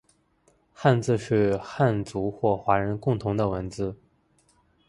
[0.73, 3.95] 汉字是汉族或华人的共同文字